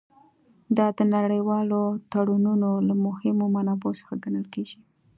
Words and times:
دا 0.77 0.87
د 0.97 0.99
نړیوالو 1.15 1.81
تړونونو 2.11 2.69
له 2.87 2.93
مهمو 3.05 3.45
منابعو 3.55 3.97
څخه 3.99 4.13
ګڼل 4.23 4.45
کیږي 4.53 4.79